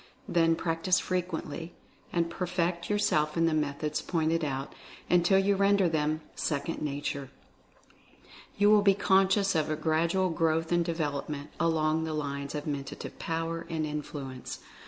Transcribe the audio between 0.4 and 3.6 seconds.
practice frequently, and perfect your self in the